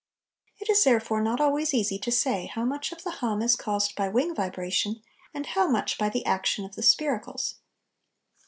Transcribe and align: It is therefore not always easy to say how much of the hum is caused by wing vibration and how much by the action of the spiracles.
It 0.57 0.67
is 0.67 0.83
therefore 0.83 1.21
not 1.21 1.39
always 1.39 1.75
easy 1.75 1.99
to 1.99 2.11
say 2.11 2.47
how 2.47 2.65
much 2.65 2.91
of 2.91 3.03
the 3.03 3.11
hum 3.21 3.43
is 3.43 3.55
caused 3.55 3.95
by 3.95 4.09
wing 4.09 4.33
vibration 4.33 5.03
and 5.31 5.45
how 5.45 5.67
much 5.67 5.99
by 5.99 6.09
the 6.09 6.25
action 6.25 6.65
of 6.65 6.73
the 6.73 6.81
spiracles. 6.81 7.57